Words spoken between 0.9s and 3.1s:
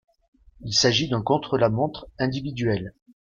d'un contre-la-montre individuel.